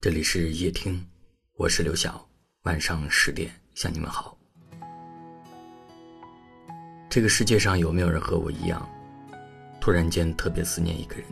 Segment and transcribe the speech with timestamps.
[0.00, 1.04] 这里是夜听，
[1.54, 2.24] 我是刘晓。
[2.62, 4.38] 晚上十点向你们好。
[7.10, 8.88] 这个世界上有没有人和我一样，
[9.80, 11.24] 突然间特别思念一个人，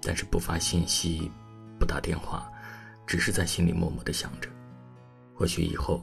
[0.00, 1.30] 但是不发信息，
[1.78, 2.50] 不打电话，
[3.06, 4.48] 只是在心里默默的想着。
[5.34, 6.02] 或许以后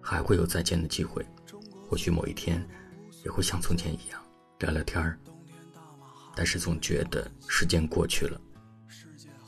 [0.00, 1.24] 还会有再见的机会，
[1.88, 2.60] 或许某一天
[3.24, 4.20] 也会像从前一样
[4.58, 5.16] 聊聊天儿。
[6.34, 8.40] 但是总觉得时间过去了，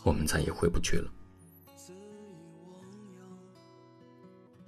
[0.05, 1.11] 我们再也回不去了。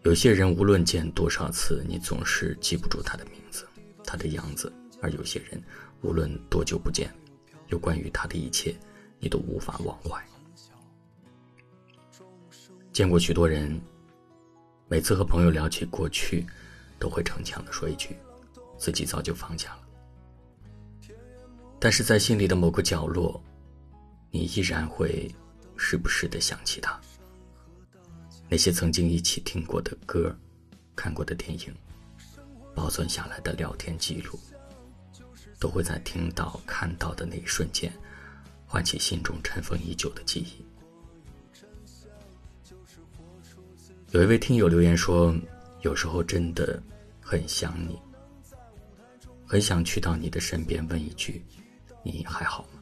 [0.06, 3.66] 有些人无论见多少次，你总是记不住他的名字、
[4.04, 4.70] 他的样子；
[5.02, 5.60] 而有些人
[6.00, 7.12] 无论多久不见，
[7.70, 8.72] 有关于他的一切，
[9.18, 10.24] 你都无法忘怀。
[12.92, 13.80] 见过许多人，
[14.86, 16.46] 每次和朋友聊起过去，
[17.00, 18.16] 都会逞强的说一句
[18.78, 21.08] ：“自己早就放下了。”
[21.80, 23.42] 但是在心里的某个角落，
[24.30, 25.28] 你依然会
[25.76, 26.96] 时不时的想起他。
[28.48, 30.34] 那些曾经一起听过的歌，
[30.94, 31.74] 看过的电影，
[32.74, 34.38] 保存下来的聊天记录，
[35.58, 37.92] 都会在听到、看到的那一瞬间，
[38.64, 40.64] 唤起心中尘封已久的记忆。
[44.12, 45.36] 有一位听友留言说
[45.82, 46.80] ：“有时候真的
[47.20, 47.98] 很想你，
[49.44, 51.44] 很想去到你的身边问一句，
[52.04, 52.80] 你还好吗？”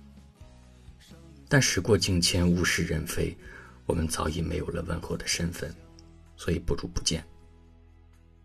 [1.49, 3.35] 但时过境迁，物是人非。
[3.87, 5.75] 我们早已没有了问候的身份，
[6.37, 7.25] 所以不如不见，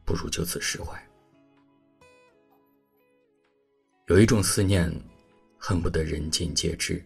[0.06, 1.02] 不如就此释怀。
[4.08, 4.92] 有一种思念，
[5.58, 7.02] 恨不得人尽皆知；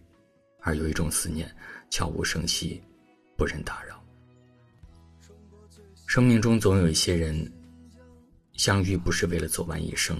[0.60, 1.54] 而有一种思念，
[1.90, 2.82] 悄无声息，
[3.36, 4.02] 不忍打扰。
[6.06, 7.52] 生命中总有一些人，
[8.54, 10.16] 相遇不是为了走完一生，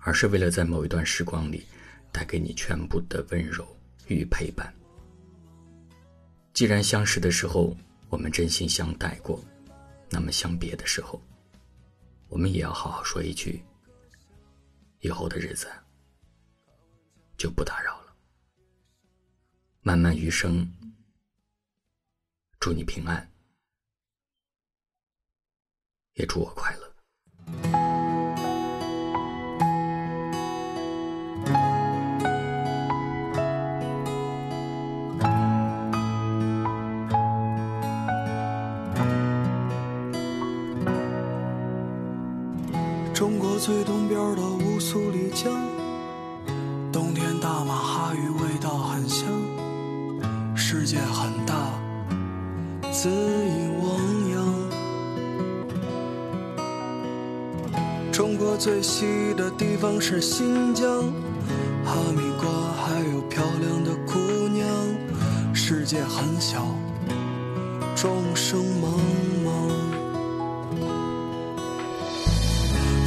[0.00, 1.64] 而是为了在某一段时光里，
[2.10, 3.66] 带给你全部的温柔
[4.08, 4.74] 与陪伴。
[6.54, 7.76] 既然相识的时候
[8.08, 9.44] 我们真心相待过，
[10.08, 11.20] 那么相别的时候，
[12.28, 13.60] 我们也要好好说一句：
[15.00, 15.68] 以后的日子
[17.36, 18.16] 就不打扰了。
[19.82, 20.64] 漫漫余生，
[22.60, 23.28] 祝你平安，
[26.12, 26.83] 也祝我快乐。
[43.64, 45.50] 最东边的乌苏里江，
[46.92, 49.26] 冬天大马哈鱼味道很香。
[50.54, 51.54] 世界很大，
[52.92, 53.88] 恣意汪
[54.34, 54.44] 洋。
[58.12, 60.86] 中国最西的地方是新疆，
[61.86, 62.50] 哈密瓜
[62.84, 64.68] 还有漂亮的姑娘。
[65.54, 66.66] 世界很小，
[67.96, 68.90] 众生茫
[69.42, 70.03] 茫。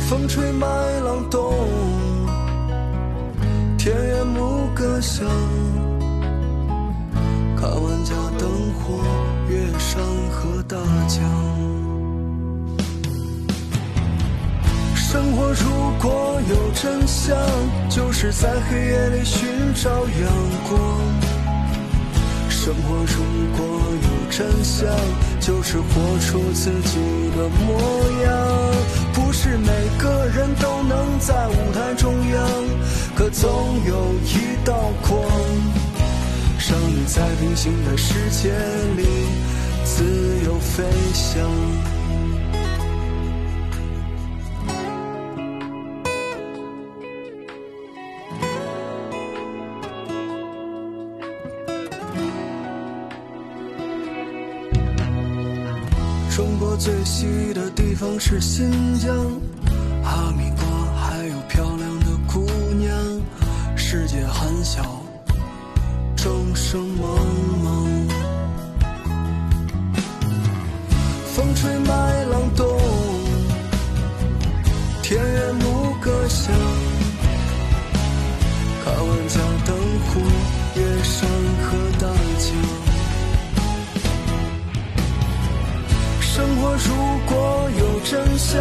[0.09, 0.65] 风吹麦
[1.01, 1.53] 浪动，
[3.77, 5.27] 田园牧歌响。
[7.57, 9.03] 看万家灯火，
[9.49, 10.01] 月山
[10.31, 10.77] 河大
[11.09, 11.21] 江。
[14.95, 15.69] 生活如
[16.01, 17.35] 果有真相，
[17.89, 19.45] 就是在黑夜里寻
[19.75, 20.31] 找阳
[20.69, 20.79] 光。
[22.47, 23.23] 生活如
[23.57, 23.67] 果
[24.03, 24.87] 有真相，
[25.41, 26.97] 就是活出自己
[27.35, 27.77] 的模
[28.23, 28.36] 样。
[31.27, 32.49] 在舞台中央，
[33.13, 33.51] 可总
[33.85, 34.73] 有一道
[35.05, 35.21] 光，
[36.57, 38.49] 让你在平行的世界
[38.95, 39.03] 里
[39.83, 40.05] 自
[40.45, 41.43] 由飞翔。
[56.33, 59.13] 中国最西的地方是新疆，
[60.01, 60.49] 哈密
[71.97, 72.79] 在浪动，
[75.01, 76.53] 田园牧歌响。
[78.83, 80.21] 看万家灯火，
[80.75, 81.27] 夜山
[81.63, 81.67] 河
[81.99, 82.05] 大
[82.37, 82.45] 江。
[86.21, 86.87] 生活如
[87.25, 87.35] 果
[87.79, 88.53] 有真相，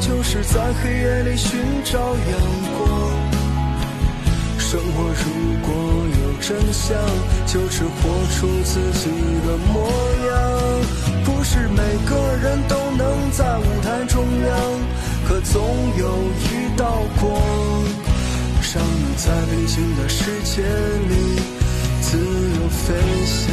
[0.00, 2.34] 就是在黑夜里寻找阳
[2.76, 2.80] 光。
[4.58, 5.24] 生活如
[5.62, 5.70] 果
[6.20, 6.98] 有真相，
[7.46, 8.00] 就是活
[8.34, 9.08] 出自己
[9.46, 9.72] 的模
[10.26, 10.32] 样。
[11.24, 11.76] 不是每
[12.08, 14.50] 个人都能在舞台中央，
[15.28, 15.62] 可总
[15.98, 16.04] 有
[16.38, 17.32] 一道光，
[18.74, 21.40] 让你在平行的世界里
[22.00, 22.94] 自由飞
[23.26, 23.52] 翔。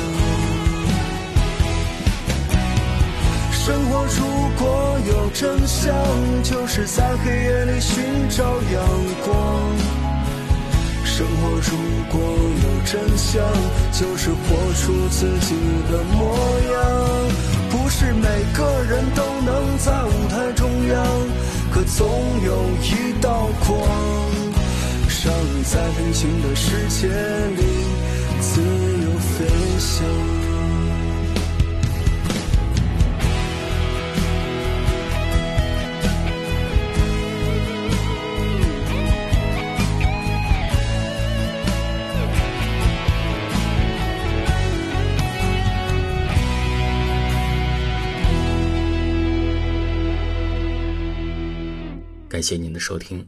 [3.51, 4.19] 生活如
[4.57, 5.93] 果有真相，
[6.43, 8.83] 就是在黑夜里寻找阳
[9.25, 9.33] 光。
[11.05, 11.77] 生活如
[12.09, 12.19] 果
[12.63, 13.43] 有真相，
[13.91, 15.55] 就是活出自己
[15.91, 16.35] 的模
[16.71, 17.28] 样。
[17.71, 21.05] 不是每个人都能在舞台中央，
[21.71, 22.07] 可总
[22.43, 23.79] 有一道光，
[25.23, 27.63] 让你在平行的世界里
[28.41, 29.45] 自由飞
[29.79, 30.28] 翔。
[52.29, 53.27] 感谢您的收听，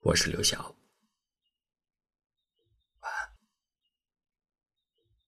[0.00, 0.77] 我是刘晓。